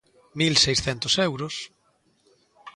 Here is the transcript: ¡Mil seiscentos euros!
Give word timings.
¡Mil 0.39 0.53
seiscentos 0.65 1.13
euros! 1.27 1.55